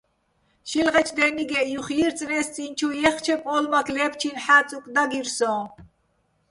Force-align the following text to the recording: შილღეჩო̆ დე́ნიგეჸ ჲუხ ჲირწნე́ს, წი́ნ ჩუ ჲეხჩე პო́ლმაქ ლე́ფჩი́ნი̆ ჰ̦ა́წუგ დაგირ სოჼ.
შილღეჩო̆ 0.69 1.15
დე́ნიგეჸ 1.17 1.67
ჲუხ 1.73 1.87
ჲირწნე́ს, 1.95 2.47
წი́ნ 2.53 2.71
ჩუ 2.77 2.89
ჲეხჩე 3.01 3.35
პო́ლმაქ 3.43 3.87
ლე́ფჩი́ნი̆ 3.95 4.43
ჰ̦ა́წუგ 4.45 4.85
დაგირ 4.93 5.27
სოჼ. 5.37 5.55